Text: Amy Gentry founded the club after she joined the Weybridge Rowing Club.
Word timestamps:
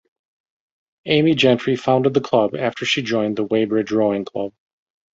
Amy 1.05 1.35
Gentry 1.35 1.75
founded 1.75 2.15
the 2.15 2.21
club 2.21 2.55
after 2.55 2.85
she 2.85 3.03
joined 3.03 3.35
the 3.37 3.43
Weybridge 3.43 3.91
Rowing 3.91 4.25
Club. 4.25 4.51